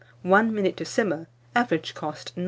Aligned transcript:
1 0.23 0.51
minute 0.51 0.75
to 0.77 0.83
simmer. 0.83 1.27
Average 1.55 1.93
cost, 1.93 2.35
9d. 2.35 2.39